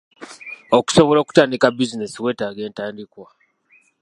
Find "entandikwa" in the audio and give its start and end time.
2.67-3.27